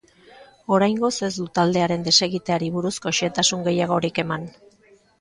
Oraingoz 0.77 1.11
ez 1.27 1.29
du 1.41 1.45
taldearen 1.59 2.07
desegiteari 2.09 2.73
buruzko 2.79 3.15
xehetasun 3.21 3.65
gehiagorik 3.71 4.27
eman. 4.29 4.53